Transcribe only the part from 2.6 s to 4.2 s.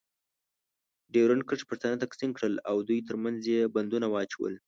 او دوی ترمنځ یې بندونه